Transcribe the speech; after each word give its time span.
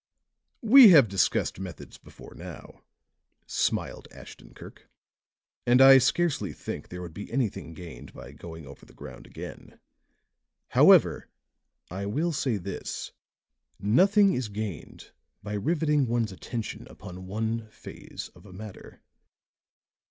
"We 0.63 0.89
have 0.89 1.07
discussed 1.07 1.59
methods 1.59 1.99
before 1.99 2.33
now," 2.33 2.81
smiled 3.45 4.07
Ashton 4.09 4.55
Kirk, 4.55 4.89
"and 5.67 5.79
I 5.79 5.99
scarcely 5.99 6.53
think 6.53 6.89
there 6.89 7.03
would 7.03 7.13
be 7.13 7.31
anything 7.31 7.75
gained 7.75 8.11
by 8.11 8.31
going 8.31 8.65
over 8.65 8.83
the 8.83 8.95
ground 8.95 9.27
again. 9.27 9.79
However, 10.69 11.29
I 11.91 12.07
will 12.07 12.33
say 12.33 12.57
this. 12.57 13.11
Nothing 13.77 14.33
is 14.33 14.49
gained 14.49 15.11
by 15.43 15.53
riveting 15.53 16.07
one's 16.07 16.31
attention 16.31 16.87
upon 16.87 17.27
one 17.27 17.69
phase 17.69 18.31
of 18.33 18.47
a 18.47 18.53
matter. 18.53 19.03